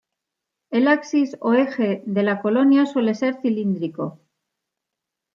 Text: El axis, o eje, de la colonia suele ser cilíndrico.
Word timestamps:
El 0.71 0.87
axis, 0.87 1.37
o 1.41 1.53
eje, 1.53 2.01
de 2.07 2.23
la 2.23 2.41
colonia 2.41 2.87
suele 2.87 3.13
ser 3.13 3.39
cilíndrico. 3.39 4.19